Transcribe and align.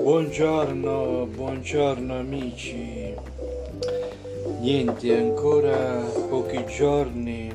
Buongiorno, 0.00 1.26
buongiorno 1.26 2.16
amici. 2.16 3.12
Niente, 4.60 5.18
ancora 5.18 5.98
pochi 6.28 6.64
giorni, 6.66 7.52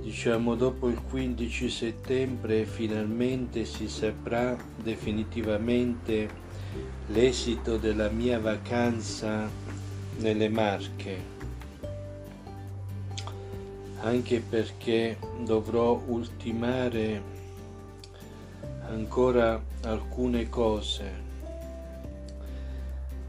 diciamo 0.00 0.54
dopo 0.54 0.88
il 0.88 1.02
15 1.10 1.68
settembre, 1.68 2.64
finalmente 2.64 3.64
si 3.64 3.88
saprà 3.88 4.56
definitivamente 4.80 6.28
l'esito 7.08 7.76
della 7.76 8.08
mia 8.08 8.38
vacanza 8.38 9.50
nelle 10.18 10.48
Marche. 10.48 11.16
Anche 14.02 14.40
perché 14.48 15.18
dovrò 15.42 16.00
ultimare 16.06 17.20
ancora 18.90 19.62
alcune 19.82 20.48
cose. 20.48 21.28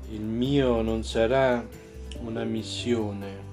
Il 0.10 0.22
mio 0.22 0.82
non 0.82 1.04
sarà 1.04 1.64
una 2.20 2.44
missione, 2.44 3.50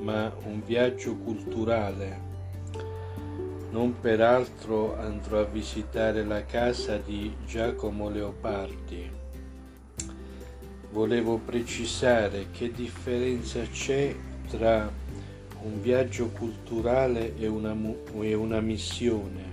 ma 0.00 0.32
un 0.44 0.62
viaggio 0.64 1.16
culturale. 1.16 2.30
Non 3.70 4.00
peraltro 4.00 4.98
andrò 4.98 5.40
a 5.40 5.44
visitare 5.44 6.24
la 6.24 6.44
casa 6.44 6.96
di 6.96 7.34
Giacomo 7.46 8.08
Leopardi. 8.08 9.10
Volevo 10.90 11.38
precisare 11.38 12.46
che 12.50 12.72
differenza 12.72 13.60
c'è 13.62 14.14
tra 14.48 14.90
un 15.62 15.80
viaggio 15.80 16.28
culturale 16.28 17.36
e 17.36 17.46
una, 17.46 17.76
e 18.20 18.34
una 18.34 18.60
missione. 18.60 19.52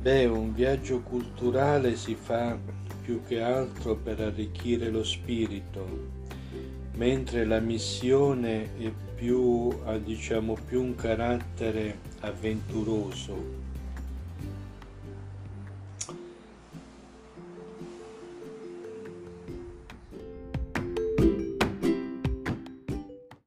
Beh, 0.00 0.24
un 0.24 0.54
viaggio 0.54 1.00
culturale 1.02 1.94
si 1.94 2.14
fa 2.14 2.58
più 3.02 3.22
che 3.22 3.42
altro 3.42 3.96
per 3.96 4.18
arricchire 4.18 4.88
lo 4.88 5.04
spirito, 5.04 5.86
mentre 6.94 7.44
la 7.44 7.60
missione 7.60 8.78
è 8.78 8.90
più, 9.14 9.68
ha 9.84 9.98
diciamo, 9.98 10.56
più 10.64 10.80
un 10.82 10.94
carattere 10.94 11.98
avventuroso. 12.20 13.58